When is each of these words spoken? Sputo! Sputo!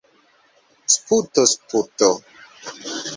Sputo! 0.93 1.43
Sputo! 1.51 2.09